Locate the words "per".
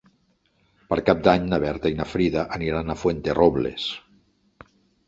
0.93-0.97